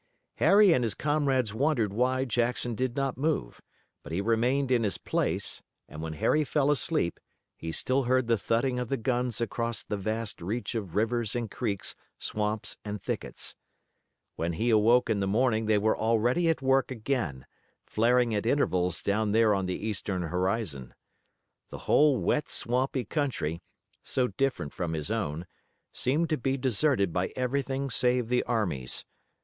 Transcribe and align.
Harry 0.37 0.73
and 0.73 0.83
his 0.83 0.95
comrades 0.95 1.53
wondered 1.53 1.93
why 1.93 2.25
Jackson 2.25 2.73
did 2.73 2.95
not 2.95 3.19
move, 3.19 3.61
but 4.01 4.11
he 4.11 4.19
remained 4.19 4.71
in 4.71 4.83
his 4.83 4.97
place, 4.97 5.61
and 5.87 6.01
when 6.01 6.13
Harry 6.13 6.43
fell 6.43 6.71
asleep 6.71 7.19
he 7.55 7.71
still 7.71 8.05
heard 8.05 8.25
the 8.25 8.35
thudding 8.35 8.79
of 8.79 8.89
the 8.89 8.97
guns 8.97 9.39
across 9.39 9.83
the 9.83 9.97
vast 9.97 10.41
reach 10.41 10.73
of 10.73 10.95
rivers 10.95 11.35
and 11.35 11.51
creeks, 11.51 11.93
swamps 12.17 12.77
and 12.83 12.99
thickets. 12.99 13.53
When 14.37 14.53
he 14.53 14.71
awoke 14.71 15.07
in 15.07 15.19
the 15.19 15.27
morning 15.27 15.67
they 15.67 15.77
were 15.77 15.95
already 15.95 16.49
at 16.49 16.63
work 16.63 16.89
again, 16.89 17.45
flaring 17.85 18.33
at 18.33 18.47
intervals 18.47 19.03
down 19.03 19.33
there 19.33 19.53
on 19.53 19.67
the 19.67 19.85
eastern 19.85 20.23
horizon. 20.23 20.95
The 21.69 21.77
whole 21.85 22.17
wet, 22.17 22.49
swampy 22.49 23.05
country, 23.05 23.61
so 24.01 24.29
different 24.29 24.73
from 24.73 24.93
his 24.93 25.11
own, 25.11 25.45
seemed 25.93 26.27
to 26.31 26.37
be 26.39 26.57
deserted 26.57 27.13
by 27.13 27.27
everything 27.35 27.91
save 27.91 28.29
the 28.29 28.41
armies. 28.45 29.05